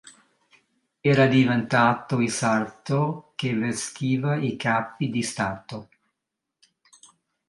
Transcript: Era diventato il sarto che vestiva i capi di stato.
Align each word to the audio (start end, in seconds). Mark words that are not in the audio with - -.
Era 0.99 1.27
diventato 1.27 2.21
il 2.21 2.31
sarto 2.31 3.33
che 3.35 3.53
vestiva 3.53 4.35
i 4.35 4.55
capi 4.55 5.11
di 5.11 5.21
stato. 5.21 5.89